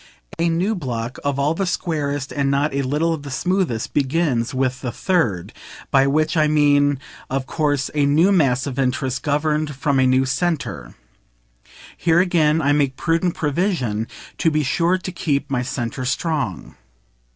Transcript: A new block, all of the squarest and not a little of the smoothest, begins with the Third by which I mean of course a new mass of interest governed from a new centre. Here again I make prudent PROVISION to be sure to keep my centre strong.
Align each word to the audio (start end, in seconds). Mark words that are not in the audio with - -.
A 0.39 0.49
new 0.49 0.73
block, 0.73 1.19
all 1.23 1.51
of 1.51 1.59
the 1.59 1.67
squarest 1.67 2.31
and 2.33 2.49
not 2.49 2.73
a 2.73 2.81
little 2.81 3.13
of 3.13 3.21
the 3.21 3.29
smoothest, 3.29 3.93
begins 3.93 4.51
with 4.51 4.81
the 4.81 4.91
Third 4.91 5.53
by 5.91 6.07
which 6.07 6.35
I 6.35 6.47
mean 6.47 6.97
of 7.29 7.45
course 7.45 7.91
a 7.93 8.07
new 8.07 8.31
mass 8.31 8.65
of 8.65 8.79
interest 8.79 9.21
governed 9.21 9.75
from 9.75 9.99
a 9.99 10.07
new 10.07 10.25
centre. 10.25 10.95
Here 11.95 12.19
again 12.19 12.63
I 12.63 12.71
make 12.71 12.97
prudent 12.97 13.35
PROVISION 13.35 14.07
to 14.39 14.49
be 14.49 14.63
sure 14.63 14.97
to 14.97 15.11
keep 15.11 15.51
my 15.51 15.61
centre 15.61 16.05
strong. 16.05 16.73